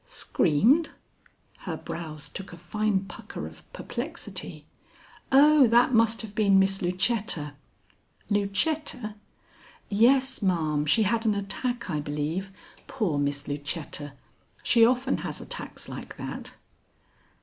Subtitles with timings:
[0.07, 0.89] "Screamed?"
[1.59, 4.65] Her brows took a fine pucker of perplexity.
[5.31, 7.53] "Oh, that must have been Miss Lucetta."
[8.27, 9.13] "Lucetta?"
[9.89, 12.51] "Yes, ma'am; she had an attack, I believe.
[12.87, 14.13] Poor Miss Lucetta!
[14.63, 16.55] She often has attacks like that."